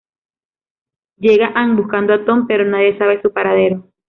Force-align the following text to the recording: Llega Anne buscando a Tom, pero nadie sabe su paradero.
Llega 1.17 1.51
Anne 1.53 1.79
buscando 1.79 2.11
a 2.11 2.25
Tom, 2.25 2.47
pero 2.47 2.65
nadie 2.65 2.97
sabe 2.97 3.21
su 3.21 3.31
paradero. 3.31 3.83